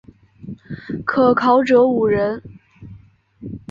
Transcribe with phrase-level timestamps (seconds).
[1.05, 2.41] 可考者五人。